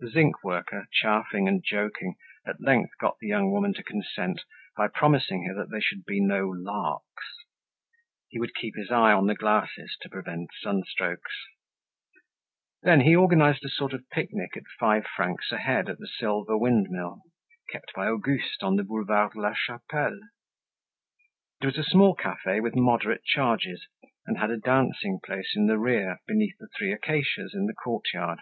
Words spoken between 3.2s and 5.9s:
the young woman to consent by promising her that there